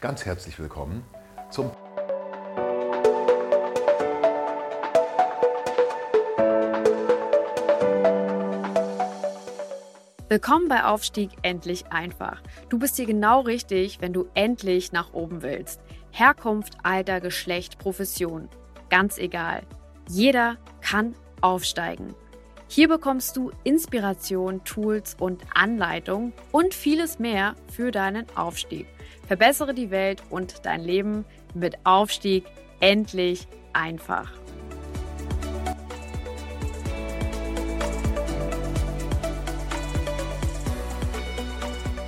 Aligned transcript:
Ganz 0.00 0.26
herzlich 0.26 0.58
willkommen 0.58 1.02
zum 1.50 1.70
Willkommen 10.28 10.68
bei 10.68 10.84
Aufstieg 10.84 11.30
endlich 11.40 11.86
einfach. 11.86 12.42
Du 12.68 12.78
bist 12.78 12.96
hier 12.96 13.06
genau 13.06 13.40
richtig, 13.40 14.02
wenn 14.02 14.12
du 14.12 14.28
endlich 14.34 14.92
nach 14.92 15.14
oben 15.14 15.40
willst. 15.40 15.80
Herkunft, 16.10 16.76
Alter, 16.82 17.22
Geschlecht, 17.22 17.78
Profession. 17.78 18.50
Ganz 18.90 19.16
egal. 19.16 19.62
Jeder 20.10 20.58
kann 20.82 21.14
aufsteigen. 21.40 22.14
Hier 22.68 22.88
bekommst 22.88 23.36
du 23.36 23.52
Inspiration, 23.62 24.64
Tools 24.64 25.16
und 25.20 25.44
Anleitung 25.54 26.32
und 26.50 26.74
vieles 26.74 27.20
mehr 27.20 27.54
für 27.68 27.92
deinen 27.92 28.26
Aufstieg. 28.36 28.88
Verbessere 29.28 29.72
die 29.72 29.92
Welt 29.92 30.22
und 30.30 30.66
dein 30.66 30.80
Leben 30.80 31.24
mit 31.54 31.76
Aufstieg 31.84 32.44
endlich 32.80 33.46
einfach. 33.72 34.32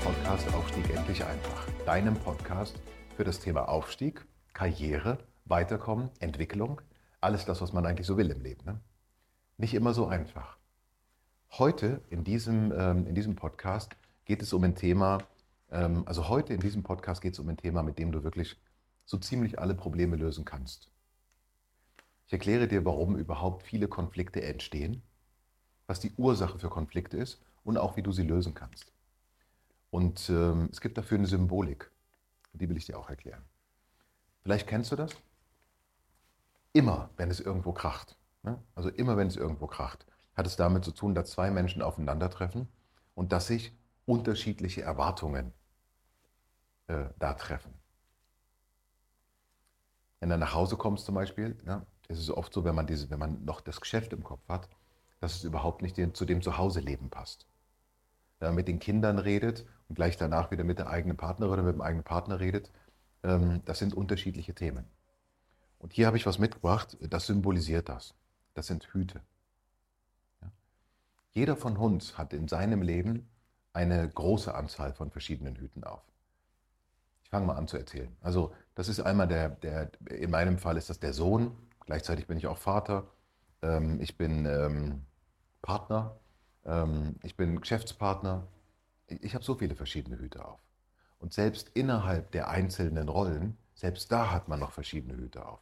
Podcast 0.02 0.54
Aufstieg 0.54 0.90
endlich 0.90 1.24
einfach. 1.24 1.68
Deinem 1.86 2.14
Podcast 2.14 2.82
für 3.16 3.22
das 3.22 3.38
Thema 3.38 3.68
Aufstieg, 3.68 4.26
Karriere, 4.54 5.18
Weiterkommen, 5.44 6.10
Entwicklung, 6.18 6.80
alles 7.20 7.44
das, 7.44 7.60
was 7.60 7.72
man 7.72 7.86
eigentlich 7.86 8.08
so 8.08 8.16
will 8.16 8.30
im 8.30 8.42
Leben. 8.42 8.64
Ne? 8.64 8.80
nicht 9.58 9.74
immer 9.74 9.92
so 9.92 10.06
einfach. 10.06 10.57
Heute 11.50 12.02
in 12.10 12.24
diesem, 12.24 12.72
ähm, 12.72 13.06
in 13.06 13.14
diesem 13.14 13.34
Podcast 13.34 13.96
geht 14.24 14.42
es 14.42 14.52
um 14.52 14.62
ein 14.64 14.74
Thema, 14.74 15.18
ähm, 15.70 16.02
also 16.06 16.28
heute 16.28 16.52
in 16.52 16.60
diesem 16.60 16.82
Podcast 16.82 17.22
geht 17.22 17.32
es 17.32 17.38
um 17.38 17.48
ein 17.48 17.56
Thema, 17.56 17.82
mit 17.82 17.98
dem 17.98 18.12
du 18.12 18.22
wirklich 18.22 18.56
so 19.04 19.16
ziemlich 19.16 19.58
alle 19.58 19.74
Probleme 19.74 20.16
lösen 20.16 20.44
kannst. 20.44 20.90
Ich 22.26 22.32
erkläre 22.32 22.68
dir, 22.68 22.84
warum 22.84 23.16
überhaupt 23.16 23.62
viele 23.62 23.88
Konflikte 23.88 24.42
entstehen, 24.42 25.02
was 25.86 26.00
die 26.00 26.12
Ursache 26.16 26.58
für 26.58 26.68
Konflikte 26.68 27.16
ist 27.16 27.40
und 27.64 27.78
auch 27.78 27.96
wie 27.96 28.02
du 28.02 28.12
sie 28.12 28.24
lösen 28.24 28.54
kannst. 28.54 28.92
Und 29.90 30.28
ähm, 30.28 30.68
es 30.70 30.80
gibt 30.80 30.98
dafür 30.98 31.16
eine 31.16 31.26
Symbolik, 31.26 31.90
die 32.52 32.68
will 32.68 32.76
ich 32.76 32.84
dir 32.84 32.98
auch 32.98 33.08
erklären. 33.08 33.42
Vielleicht 34.42 34.66
kennst 34.66 34.92
du 34.92 34.96
das. 34.96 35.16
Immer, 36.74 37.08
wenn 37.16 37.30
es 37.30 37.40
irgendwo 37.40 37.72
kracht, 37.72 38.18
Ne? 38.42 38.58
Also 38.74 38.88
immer 38.90 39.16
wenn 39.16 39.28
es 39.28 39.36
irgendwo 39.36 39.66
kracht, 39.66 40.06
hat 40.38 40.46
es 40.46 40.56
damit 40.56 40.84
zu 40.84 40.92
tun, 40.92 41.14
dass 41.14 41.30
zwei 41.30 41.50
Menschen 41.50 41.82
aufeinandertreffen 41.82 42.68
und 43.14 43.32
dass 43.32 43.48
sich 43.48 43.76
unterschiedliche 44.06 44.82
Erwartungen 44.82 45.52
äh, 46.86 47.06
da 47.18 47.34
treffen. 47.34 47.74
Wenn 50.20 50.30
du 50.30 50.38
nach 50.38 50.54
Hause 50.54 50.76
kommst 50.76 51.04
zum 51.06 51.14
Beispiel, 51.14 51.58
ja, 51.66 51.84
ist 52.08 52.18
es 52.18 52.30
oft 52.30 52.52
so, 52.52 52.64
wenn 52.64 52.74
man, 52.74 52.86
diese, 52.86 53.10
wenn 53.10 53.18
man 53.18 53.44
noch 53.44 53.60
das 53.60 53.80
Geschäft 53.80 54.12
im 54.12 54.24
Kopf 54.24 54.48
hat, 54.48 54.68
dass 55.20 55.34
es 55.34 55.44
überhaupt 55.44 55.82
nicht 55.82 55.96
zu 56.16 56.24
dem 56.24 56.40
Zuhause-Leben 56.40 57.10
passt. 57.10 57.46
Wenn 58.38 58.48
man 58.48 58.54
mit 58.54 58.68
den 58.68 58.78
Kindern 58.78 59.18
redet 59.18 59.66
und 59.88 59.96
gleich 59.96 60.16
danach 60.16 60.50
wieder 60.50 60.64
mit 60.64 60.78
der 60.78 60.88
eigenen 60.88 61.16
Partnerin 61.16 61.52
oder 61.52 61.62
mit 61.62 61.74
dem 61.74 61.82
eigenen 61.82 62.04
Partner 62.04 62.40
redet, 62.40 62.70
ähm, 63.24 63.60
das 63.64 63.80
sind 63.80 63.92
unterschiedliche 63.92 64.54
Themen. 64.54 64.86
Und 65.78 65.92
hier 65.92 66.06
habe 66.06 66.16
ich 66.16 66.26
was 66.26 66.38
mitgebracht, 66.38 66.96
das 67.00 67.26
symbolisiert 67.26 67.88
das 67.88 68.14
das 68.58 68.66
sind 68.66 68.92
Hüte. 68.92 69.22
Jeder 71.38 71.54
von 71.54 71.76
uns 71.76 72.18
hat 72.18 72.32
in 72.32 72.48
seinem 72.48 72.82
Leben 72.82 73.28
eine 73.72 74.08
große 74.08 74.52
Anzahl 74.52 74.92
von 74.92 75.12
verschiedenen 75.12 75.54
Hüten 75.54 75.84
auf. 75.84 76.02
Ich 77.22 77.30
fange 77.30 77.46
mal 77.46 77.54
an 77.54 77.68
zu 77.68 77.76
erzählen. 77.76 78.10
Also 78.20 78.52
das 78.74 78.88
ist 78.88 78.98
einmal 78.98 79.28
der, 79.28 79.50
der, 79.50 79.92
in 80.10 80.32
meinem 80.32 80.58
Fall 80.58 80.76
ist 80.76 80.90
das 80.90 80.98
der 80.98 81.12
Sohn, 81.12 81.56
gleichzeitig 81.86 82.26
bin 82.26 82.38
ich 82.38 82.48
auch 82.48 82.58
Vater, 82.58 83.06
ähm, 83.62 84.00
ich 84.00 84.16
bin 84.16 84.46
ähm, 84.46 85.02
Partner, 85.62 86.16
ähm, 86.66 87.14
ich 87.22 87.36
bin 87.36 87.60
Geschäftspartner. 87.60 88.48
Ich, 89.06 89.22
ich 89.22 89.34
habe 89.36 89.44
so 89.44 89.54
viele 89.54 89.76
verschiedene 89.76 90.18
Hüte 90.18 90.44
auf. 90.44 90.58
Und 91.20 91.32
selbst 91.32 91.68
innerhalb 91.68 92.32
der 92.32 92.48
einzelnen 92.48 93.08
Rollen, 93.08 93.56
selbst 93.76 94.10
da 94.10 94.32
hat 94.32 94.48
man 94.48 94.58
noch 94.58 94.72
verschiedene 94.72 95.16
Hüte 95.16 95.46
auf. 95.46 95.60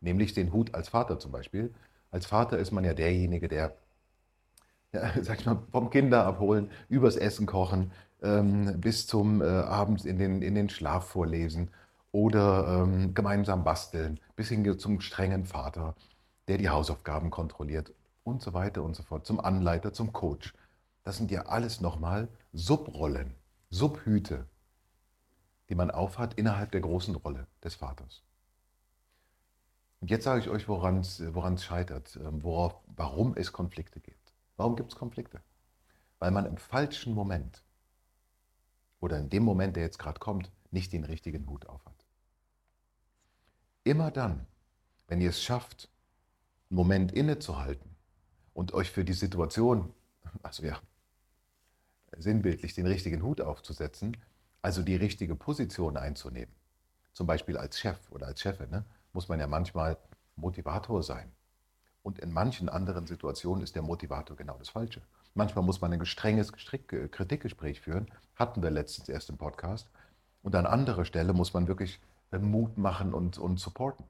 Nämlich 0.00 0.34
den 0.34 0.52
Hut 0.52 0.72
als 0.72 0.88
Vater 0.88 1.18
zum 1.18 1.32
Beispiel, 1.32 1.74
als 2.12 2.26
Vater 2.26 2.58
ist 2.58 2.70
man 2.70 2.84
ja 2.84 2.94
derjenige, 2.94 3.48
der, 3.48 3.76
ja, 4.94 5.12
sag 5.22 5.40
ich 5.40 5.46
mal, 5.46 5.58
vom 5.70 5.90
Kinder 5.90 6.24
abholen, 6.24 6.70
übers 6.88 7.16
Essen 7.16 7.46
kochen, 7.46 7.92
ähm, 8.22 8.80
bis 8.80 9.06
zum 9.06 9.42
äh, 9.42 9.44
Abend 9.44 10.04
in 10.04 10.18
den, 10.18 10.40
in 10.40 10.54
den 10.54 10.70
Schlaf 10.70 11.08
vorlesen 11.08 11.70
oder 12.12 12.82
ähm, 12.82 13.12
gemeinsam 13.14 13.64
basteln, 13.64 14.20
bis 14.36 14.48
hin 14.48 14.78
zum 14.78 15.00
strengen 15.00 15.44
Vater, 15.44 15.94
der 16.48 16.58
die 16.58 16.70
Hausaufgaben 16.70 17.30
kontrolliert 17.30 17.92
und 18.22 18.40
so 18.40 18.54
weiter 18.54 18.82
und 18.82 18.94
so 18.94 19.02
fort, 19.02 19.26
zum 19.26 19.40
Anleiter, 19.40 19.92
zum 19.92 20.12
Coach. 20.12 20.54
Das 21.02 21.16
sind 21.16 21.30
ja 21.30 21.46
alles 21.46 21.80
nochmal 21.80 22.28
Subrollen, 22.52 23.34
Subhüte, 23.68 24.46
die 25.68 25.74
man 25.74 25.90
aufhat 25.90 26.34
innerhalb 26.34 26.70
der 26.70 26.80
großen 26.80 27.14
Rolle 27.16 27.46
des 27.62 27.74
Vaters. 27.74 28.22
Und 30.00 30.10
jetzt 30.10 30.24
sage 30.24 30.40
ich 30.40 30.48
euch, 30.48 30.68
woran 30.68 30.98
es 30.98 31.64
scheitert, 31.64 32.18
ähm, 32.22 32.42
worauf, 32.42 32.76
warum 32.94 33.34
es 33.36 33.52
Konflikte 33.52 34.00
gibt. 34.00 34.23
Warum 34.56 34.76
gibt 34.76 34.92
es 34.92 34.98
Konflikte? 34.98 35.40
Weil 36.18 36.30
man 36.30 36.46
im 36.46 36.56
falschen 36.56 37.14
Moment 37.14 37.62
oder 39.00 39.18
in 39.18 39.28
dem 39.28 39.42
Moment, 39.42 39.76
der 39.76 39.82
jetzt 39.82 39.98
gerade 39.98 40.18
kommt, 40.18 40.50
nicht 40.70 40.92
den 40.92 41.04
richtigen 41.04 41.46
Hut 41.46 41.66
aufhat. 41.66 41.94
Immer 43.84 44.10
dann, 44.10 44.46
wenn 45.08 45.20
ihr 45.20 45.30
es 45.30 45.42
schafft, 45.42 45.90
einen 46.70 46.76
Moment 46.76 47.12
innezuhalten 47.12 47.94
und 48.54 48.72
euch 48.72 48.90
für 48.90 49.04
die 49.04 49.12
Situation, 49.12 49.92
also 50.42 50.64
ja, 50.64 50.80
sinnbildlich 52.16 52.74
den 52.74 52.86
richtigen 52.86 53.22
Hut 53.22 53.40
aufzusetzen, 53.40 54.16
also 54.62 54.82
die 54.82 54.96
richtige 54.96 55.34
Position 55.34 55.96
einzunehmen, 55.96 56.54
zum 57.12 57.26
Beispiel 57.26 57.58
als 57.58 57.78
Chef 57.78 58.10
oder 58.10 58.26
als 58.26 58.40
Chefin, 58.40 58.70
ne? 58.70 58.84
muss 59.12 59.28
man 59.28 59.38
ja 59.38 59.46
manchmal 59.46 59.98
Motivator 60.36 61.02
sein. 61.02 61.30
Und 62.04 62.18
in 62.18 62.32
manchen 62.32 62.68
anderen 62.68 63.06
Situationen 63.06 63.64
ist 63.64 63.74
der 63.74 63.82
Motivator 63.82 64.36
genau 64.36 64.58
das 64.58 64.68
Falsche. 64.68 65.00
Manchmal 65.32 65.64
muss 65.64 65.80
man 65.80 65.90
ein 65.90 66.04
strenges 66.04 66.52
Kritikgespräch 66.52 67.80
führen, 67.80 68.08
hatten 68.36 68.62
wir 68.62 68.70
letztens 68.70 69.08
erst 69.08 69.30
im 69.30 69.38
Podcast. 69.38 69.88
Und 70.42 70.54
an 70.54 70.66
anderer 70.66 71.06
Stelle 71.06 71.32
muss 71.32 71.54
man 71.54 71.66
wirklich 71.66 71.98
äh, 72.30 72.38
Mut 72.38 72.76
machen 72.76 73.14
und, 73.14 73.38
und 73.38 73.58
supporten. 73.58 74.04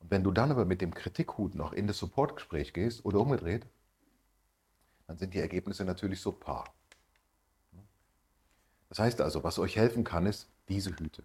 Und 0.00 0.10
wenn 0.10 0.24
du 0.24 0.32
dann 0.32 0.50
aber 0.50 0.64
mit 0.64 0.80
dem 0.80 0.92
Kritikhut 0.92 1.54
noch 1.54 1.72
in 1.72 1.86
das 1.86 1.96
Supportgespräch 1.96 2.72
gehst 2.72 3.04
oder 3.04 3.20
umgedreht, 3.20 3.66
dann 5.06 5.16
sind 5.16 5.32
die 5.32 5.40
Ergebnisse 5.40 5.84
natürlich 5.84 6.20
subpar. 6.20 6.64
Das 8.88 8.98
heißt 8.98 9.20
also, 9.20 9.44
was 9.44 9.60
euch 9.60 9.76
helfen 9.76 10.02
kann, 10.02 10.26
ist 10.26 10.48
diese 10.68 10.90
Hüte. 10.90 11.22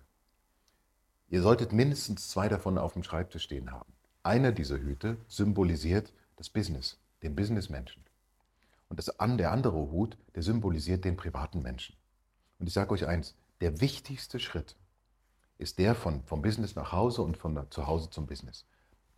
Ihr 1.27 1.41
solltet 1.41 1.73
mindestens 1.73 2.29
zwei 2.29 2.49
davon 2.49 2.77
auf 2.77 2.93
dem 2.93 3.01
Schreibtisch 3.01 3.43
stehen 3.43 3.71
haben. 3.71 3.91
Einer 4.25 4.51
dieser 4.51 4.79
Hüte 4.79 5.17
symbolisiert 5.27 6.11
das 6.37 6.49
Business, 6.49 6.97
den 7.21 7.35
Businessmenschen. 7.35 8.01
Und 8.89 8.97
das, 8.97 9.15
der 9.19 9.51
andere 9.51 9.77
Hut, 9.77 10.17
der 10.33 10.41
symbolisiert 10.41 11.05
den 11.05 11.15
privaten 11.15 11.61
Menschen. 11.61 11.95
Und 12.57 12.65
ich 12.65 12.73
sage 12.73 12.91
euch 12.91 13.05
eins, 13.05 13.35
der 13.61 13.81
wichtigste 13.81 14.39
Schritt 14.39 14.75
ist 15.59 15.77
der 15.77 15.93
von, 15.93 16.23
vom 16.23 16.41
Business 16.41 16.75
nach 16.75 16.91
Hause 16.91 17.21
und 17.21 17.37
von 17.37 17.67
zu 17.69 17.85
Hause 17.85 18.09
zum 18.09 18.25
Business. 18.25 18.65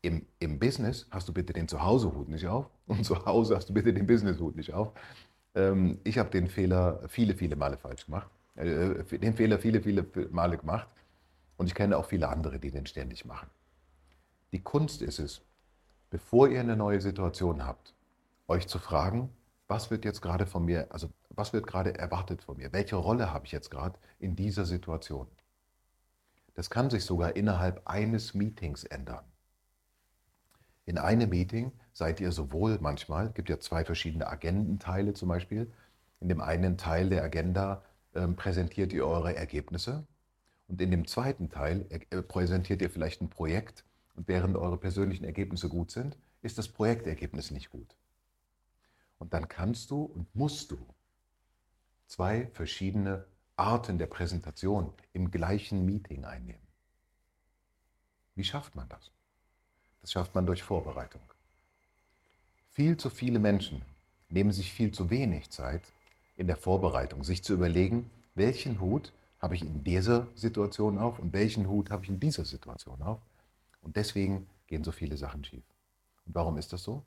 Im, 0.01 0.25
Im 0.39 0.59
Business 0.59 1.07
hast 1.09 1.29
du 1.29 1.33
bitte 1.33 1.53
den 1.53 1.69
Zuhause-Hut 1.69 2.27
nicht 2.27 2.45
auf 2.47 2.69
und 2.87 3.05
zu 3.05 3.25
Hause 3.25 3.55
hast 3.55 3.69
du 3.69 3.73
bitte 3.73 3.93
den 3.93 4.07
Business-Hut 4.07 4.57
nicht 4.57 4.73
auf. 4.73 4.91
Ähm, 5.55 6.01
ich 6.03 6.17
habe 6.17 6.31
den 6.31 6.49
Fehler 6.49 7.07
viele, 7.07 7.33
viele 7.33 7.55
Male 7.55 7.77
falsch 7.77 8.07
gemacht. 8.07 8.29
Äh, 8.55 9.05
den 9.19 9.37
Fehler 9.37 9.57
viele, 9.57 9.81
viele 9.81 10.05
Male 10.31 10.57
gemacht. 10.57 10.89
Und 11.55 11.67
ich 11.67 11.75
kenne 11.75 11.97
auch 11.97 12.07
viele 12.07 12.27
andere, 12.27 12.59
die 12.59 12.71
den 12.71 12.85
ständig 12.85 13.23
machen. 13.23 13.49
Die 14.53 14.61
Kunst 14.61 15.01
ist 15.01 15.19
es, 15.19 15.41
bevor 16.09 16.47
ihr 16.47 16.61
eine 16.61 16.77
neue 16.77 17.01
Situation 17.01 17.65
habt, 17.65 17.93
euch 18.47 18.67
zu 18.67 18.79
fragen, 18.79 19.29
was 19.67 19.91
wird 19.91 20.05
jetzt 20.05 20.21
gerade 20.21 20.45
von 20.45 20.63
mir, 20.63 20.87
also 20.91 21.09
was 21.29 21.51
wird 21.51 21.67
gerade 21.67 21.97
erwartet 21.97 22.41
von 22.41 22.57
mir? 22.57 22.71
Welche 22.71 22.95
Rolle 22.95 23.33
habe 23.33 23.45
ich 23.45 23.51
jetzt 23.51 23.69
gerade 23.69 23.99
in 24.19 24.35
dieser 24.35 24.65
Situation? 24.65 25.27
Das 26.55 26.69
kann 26.69 26.89
sich 26.89 27.03
sogar 27.03 27.35
innerhalb 27.35 27.81
eines 27.85 28.33
Meetings 28.33 28.85
ändern. 28.85 29.25
In 30.85 30.97
einem 30.97 31.29
Meeting 31.29 31.73
seid 31.91 32.21
ihr 32.21 32.31
sowohl 32.31 32.77
manchmal, 32.79 33.29
gibt 33.31 33.49
ja 33.49 33.59
zwei 33.59 33.83
verschiedene 33.83 34.27
Agendenteile 34.27 35.13
zum 35.13 35.27
Beispiel. 35.27 35.71
In 36.21 36.29
dem 36.29 36.39
einen 36.39 36.77
Teil 36.77 37.09
der 37.09 37.23
Agenda 37.23 37.83
äh, 38.13 38.25
präsentiert 38.29 38.93
ihr 38.93 39.05
eure 39.05 39.35
Ergebnisse 39.35 40.07
und 40.69 40.81
in 40.81 40.89
dem 40.89 41.05
zweiten 41.05 41.49
Teil 41.49 41.85
äh, 41.89 42.21
präsentiert 42.21 42.81
ihr 42.81 42.89
vielleicht 42.89 43.21
ein 43.21 43.29
Projekt 43.29 43.83
und 44.17 44.27
während 44.27 44.57
eure 44.57 44.77
persönlichen 44.77 45.23
Ergebnisse 45.23 45.69
gut 45.69 45.91
sind, 45.91 46.17
ist 46.41 46.57
das 46.57 46.67
Projektergebnis 46.67 47.51
nicht 47.51 47.69
gut. 47.69 47.95
Und 49.19 49.33
dann 49.33 49.47
kannst 49.47 49.91
du 49.91 50.03
und 50.03 50.35
musst 50.35 50.71
du 50.71 50.77
zwei 52.07 52.47
verschiedene 52.47 53.25
Arten 53.55 53.97
der 53.97 54.07
Präsentation 54.07 54.91
im 55.13 55.31
gleichen 55.31 55.85
Meeting 55.85 56.25
einnehmen. 56.25 56.67
Wie 58.35 58.43
schafft 58.43 58.75
man 58.75 58.89
das? 58.89 59.11
Das 60.01 60.11
schafft 60.11 60.35
man 60.35 60.45
durch 60.45 60.63
Vorbereitung. 60.63 61.21
Viel 62.71 62.97
zu 62.97 63.09
viele 63.09 63.39
Menschen 63.39 63.81
nehmen 64.29 64.51
sich 64.51 64.71
viel 64.71 64.91
zu 64.91 65.09
wenig 65.09 65.49
Zeit 65.49 65.81
in 66.37 66.47
der 66.47 66.57
Vorbereitung, 66.57 67.23
sich 67.23 67.43
zu 67.43 67.53
überlegen, 67.53 68.09
welchen 68.35 68.79
Hut 68.79 69.13
habe 69.39 69.55
ich 69.55 69.61
in 69.61 69.83
dieser 69.83 70.27
Situation 70.35 70.97
auf 70.97 71.19
und 71.19 71.33
welchen 71.33 71.67
Hut 71.67 71.89
habe 71.89 72.03
ich 72.03 72.09
in 72.09 72.19
dieser 72.19 72.45
Situation 72.45 73.01
auf. 73.01 73.19
Und 73.87 73.95
deswegen 73.95 74.49
gehen 74.67 74.83
so 74.83 74.91
viele 74.91 75.15
Sachen 75.15 75.45
schief. 75.45 75.63
Und 76.25 76.35
warum 76.35 76.57
ist 76.57 76.73
das 76.73 76.83
so? 76.83 77.05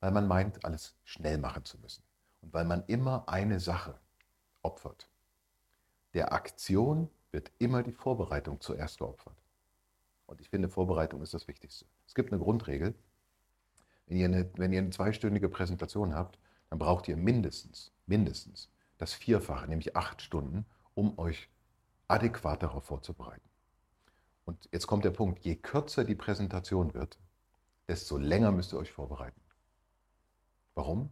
Weil 0.00 0.10
man 0.10 0.26
meint, 0.26 0.64
alles 0.64 0.96
schnell 1.04 1.38
machen 1.38 1.64
zu 1.64 1.78
müssen. 1.78 2.02
Und 2.40 2.52
weil 2.52 2.64
man 2.64 2.82
immer 2.88 3.28
eine 3.28 3.60
Sache 3.60 3.96
opfert. 4.62 5.08
Der 6.12 6.32
Aktion 6.32 7.08
wird 7.30 7.52
immer 7.60 7.84
die 7.84 7.92
Vorbereitung 7.92 8.60
zuerst 8.60 8.98
geopfert. 8.98 9.36
Und 10.26 10.40
ich 10.40 10.48
finde, 10.48 10.68
Vorbereitung 10.68 11.22
ist 11.22 11.34
das 11.34 11.46
Wichtigste. 11.46 11.86
Es 12.04 12.16
gibt 12.16 12.32
eine 12.32 12.42
Grundregel. 12.42 12.92
Wenn 14.06 14.16
ihr 14.16 14.26
eine, 14.26 14.50
wenn 14.56 14.72
ihr 14.72 14.80
eine 14.80 14.90
zweistündige 14.90 15.48
Präsentation 15.48 16.16
habt, 16.16 16.36
dann 16.68 16.80
braucht 16.80 17.06
ihr 17.06 17.16
mindestens, 17.16 17.92
mindestens 18.06 18.72
das 18.98 19.14
Vierfache, 19.14 19.68
nämlich 19.68 19.94
acht 19.94 20.20
Stunden, 20.20 20.66
um 20.94 21.16
euch 21.16 21.48
adäquat 22.08 22.64
darauf 22.64 22.86
vorzubereiten. 22.86 23.48
Und 24.46 24.68
jetzt 24.72 24.86
kommt 24.86 25.04
der 25.04 25.10
Punkt, 25.10 25.40
je 25.44 25.56
kürzer 25.56 26.04
die 26.04 26.14
Präsentation 26.14 26.94
wird, 26.94 27.18
desto 27.88 28.16
länger 28.16 28.52
müsst 28.52 28.72
ihr 28.72 28.78
euch 28.78 28.92
vorbereiten. 28.92 29.40
Warum? 30.74 31.10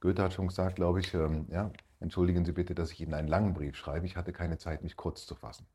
Goethe 0.00 0.22
hat 0.22 0.34
schon 0.34 0.48
gesagt, 0.48 0.76
glaube 0.76 1.00
ich, 1.00 1.12
ähm, 1.14 1.46
ja, 1.50 1.72
entschuldigen 1.98 2.44
Sie 2.44 2.52
bitte, 2.52 2.74
dass 2.74 2.92
ich 2.92 3.00
Ihnen 3.00 3.14
einen 3.14 3.28
langen 3.28 3.54
Brief 3.54 3.76
schreibe. 3.76 4.06
Ich 4.06 4.16
hatte 4.16 4.32
keine 4.32 4.56
Zeit, 4.56 4.84
mich 4.84 4.96
kurz 4.96 5.26
zu 5.26 5.34
fassen. 5.34 5.66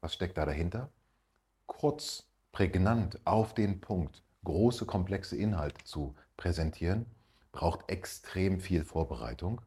Was 0.00 0.14
steckt 0.14 0.38
da 0.38 0.46
dahinter? 0.46 0.90
Kurz, 1.66 2.26
prägnant, 2.52 3.20
auf 3.26 3.52
den 3.52 3.80
Punkt, 3.80 4.22
große, 4.44 4.86
komplexe 4.86 5.36
Inhalte 5.36 5.84
zu 5.84 6.14
präsentieren, 6.36 7.06
braucht 7.52 7.90
extrem 7.90 8.60
viel 8.60 8.84
Vorbereitung, 8.84 9.60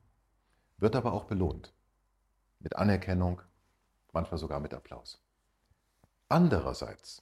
wird 0.78 0.95
aber 0.95 1.13
auch 1.13 1.25
belohnt. 1.25 1.71
Mit 2.60 2.75
Anerkennung, 2.78 3.42
manchmal 4.12 4.39
sogar 4.39 4.60
mit 4.60 4.74
Applaus. 4.74 5.25
Andererseits, 6.30 7.22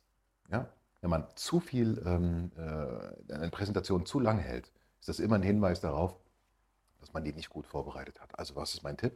ja, 0.50 0.69
wenn 1.01 1.09
man 1.09 1.27
zu 1.35 1.59
viel, 1.59 2.01
ähm, 2.05 2.51
äh, 2.55 3.33
eine 3.33 3.50
Präsentation 3.50 4.05
zu 4.05 4.19
lang 4.19 4.39
hält, 4.39 4.71
ist 5.00 5.09
das 5.09 5.19
immer 5.19 5.35
ein 5.35 5.44
Hinweis 5.44 5.81
darauf, 5.81 6.15
dass 7.01 7.11
man 7.11 7.25
die 7.25 7.33
nicht 7.33 7.50
gut 7.50 7.67
vorbereitet 7.67 8.21
hat. 8.21 8.39
Also 8.39 8.55
was 8.55 8.73
ist 8.73 8.83
mein 8.83 8.95
Tipp? 8.95 9.13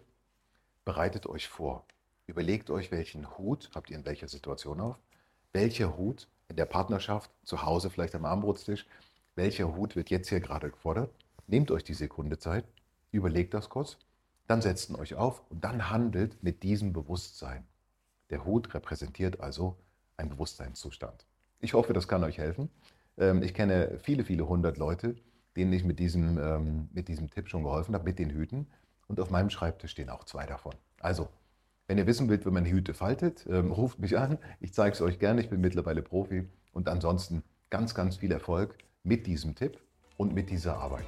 Bereitet 0.84 1.28
euch 1.28 1.48
vor. 1.48 1.86
Überlegt 2.26 2.70
euch, 2.70 2.92
welchen 2.92 3.38
Hut 3.38 3.70
habt 3.74 3.90
ihr 3.90 3.96
in 3.96 4.06
welcher 4.06 4.28
Situation 4.28 4.82
auf. 4.82 5.00
Welcher 5.54 5.96
Hut 5.96 6.28
in 6.50 6.58
der 6.58 6.66
Partnerschaft, 6.66 7.32
zu 7.46 7.64
Hause 7.64 7.90
vielleicht 7.90 8.16
am 8.16 8.26
Armbrotstisch, 8.26 8.86
welcher 9.36 9.74
Hut 9.76 9.96
wird 9.96 10.10
jetzt 10.10 10.28
hier 10.28 10.42
gerade 10.42 10.70
gefordert? 10.70 11.10
Nehmt 11.48 11.72
euch 11.72 11.86
die 11.86 11.94
Sekunde 11.94 12.38
Zeit, 12.38 12.66
überlegt 13.12 13.54
das 13.54 13.70
kurz, 13.70 13.98
dann 14.48 14.62
setzt 14.62 14.90
ihn 14.90 14.96
euch 14.98 15.16
auf 15.16 15.42
und 15.50 15.64
dann 15.64 15.90
handelt 15.90 16.44
mit 16.44 16.64
diesem 16.64 16.92
Bewusstsein. 16.92 17.66
Der 18.30 18.46
Hut 18.46 18.74
repräsentiert 18.74 19.40
also 19.40 19.78
einen 20.18 20.30
Bewusstseinszustand. 20.30 21.26
Ich 21.60 21.74
hoffe, 21.74 21.94
das 21.94 22.08
kann 22.08 22.24
euch 22.24 22.38
helfen. 22.38 22.70
Ähm, 23.18 23.42
ich 23.42 23.54
kenne 23.54 23.98
viele, 24.00 24.24
viele 24.24 24.48
hundert 24.48 24.78
Leute, 24.78 25.16
denen 25.56 25.74
ich 25.74 25.84
mit 25.84 26.00
diesem, 26.00 26.38
ähm, 26.38 26.90
mit 26.94 27.08
diesem 27.08 27.30
Tipp 27.30 27.50
schon 27.50 27.64
geholfen 27.64 27.96
habe, 27.96 28.04
mit 28.04 28.20
den 28.20 28.30
Hüten. 28.30 28.68
Und 29.08 29.20
auf 29.20 29.30
meinem 29.30 29.50
Schreibtisch 29.50 29.92
stehen 29.92 30.10
auch 30.10 30.26
zwei 30.26 30.46
davon. 30.46 30.74
Also, 31.00 31.30
wenn 31.88 31.98
ihr 31.98 32.06
wissen 32.06 32.30
wollt, 32.30 32.46
wie 32.46 32.52
man 32.52 32.66
Hüte 32.66 32.94
faltet, 32.94 33.46
ähm, 33.50 33.72
ruft 33.72 34.00
mich 34.00 34.18
an. 34.18 34.38
Ich 34.60 34.74
zeige 34.74 34.94
es 34.94 35.02
euch 35.02 35.20
gerne. 35.20 35.42
Ich 35.42 35.50
bin 35.50 35.62
mittlerweile 35.62 36.02
Profi. 36.02 36.48
Und 36.74 36.90
ansonsten 36.90 37.44
ganz, 37.70 37.96
ganz 37.96 38.18
viel 38.18 38.32
Erfolg 38.32 38.78
mit 39.04 39.26
diesem 39.26 39.56
Tipp 39.56 39.80
und 40.18 40.34
mit 40.34 40.50
dieser 40.50 40.78
Arbeit. 40.78 41.06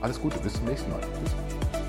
Alles 0.00 0.20
Gute, 0.20 0.38
bis 0.38 0.54
zum 0.54 0.64
nächsten 0.64 0.90
Mal. 0.90 1.00
Tschüss. 1.00 1.83